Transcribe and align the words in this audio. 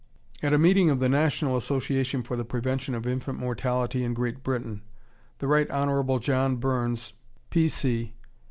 At 0.41 0.51
a 0.51 0.57
meeting 0.57 0.89
of 0.89 0.99
the 0.99 1.07
National 1.07 1.55
Association 1.55 2.23
for 2.23 2.35
the 2.35 2.43
Prevention 2.43 2.95
of 2.95 3.05
Infant 3.05 3.37
Mortality 3.37 4.03
in 4.03 4.15
Great 4.15 4.41
Britain, 4.41 4.81
the 5.37 5.45
Right 5.45 5.69
Honorable 5.69 6.17
John 6.17 6.55
Burns, 6.55 7.13
P. 7.51 7.69
C. 7.69 8.15